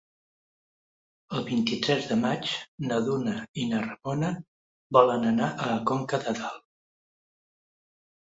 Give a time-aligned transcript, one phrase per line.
[1.39, 2.53] El vint-i-tres de maig
[2.85, 4.33] na Duna i na Ramona
[4.99, 6.67] volen anar a Conca de Dalt.